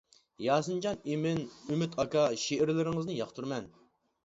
ياسىنجان 0.45 0.97
ئىمىن 1.11 1.43
ئۈمىد 1.43 1.99
ئاكا، 2.05 2.25
شېئىرلىرىڭىزنى 2.47 3.21
ياقتۇرىمەن. 3.21 3.73